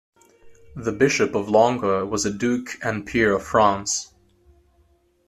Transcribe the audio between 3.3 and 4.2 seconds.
of France.